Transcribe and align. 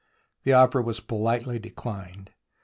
The 0.45 0.53
offer 0.53 0.81
was 0.81 0.99
politely 0.99 1.59
declined. 1.59 2.31